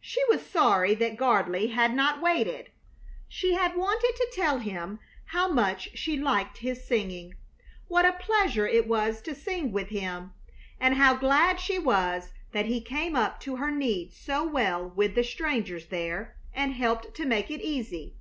[0.00, 2.70] She was sorry that Gardley had not waited.
[3.26, 7.34] She had wanted to tell him how much she liked his singing,
[7.88, 10.34] what a pleasure it was to sing with him,
[10.78, 15.16] and how glad she was that he came up to her need so well with
[15.16, 18.14] the strangers there and helped to make it easy.